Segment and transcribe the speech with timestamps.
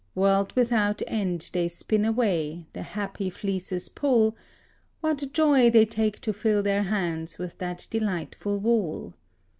[0.15, 4.35] World without end they spin away, the happy fleeces pull;
[4.99, 9.13] What joy they take to fill their hands with that delightful wool!